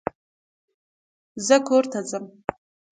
[1.45, 2.25] زه کور ته ځم.